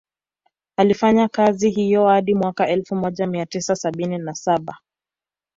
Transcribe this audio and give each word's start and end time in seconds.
Alifanya 0.77 1.27
kazi 1.27 1.69
hiyo 1.69 2.07
hadi 2.07 2.33
mwaka 2.35 2.67
elfu 2.67 2.95
moja 2.95 3.27
mia 3.27 3.45
tisa 3.45 3.75
sabini 3.75 4.17
na 4.17 4.33
saba 4.33 4.77